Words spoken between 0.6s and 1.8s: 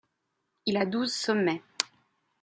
Il a douze sommets.